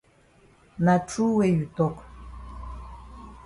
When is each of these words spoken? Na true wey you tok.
Na 0.85 0.93
true 1.09 1.35
wey 1.37 1.51
you 1.57 1.65
tok. 1.77 1.95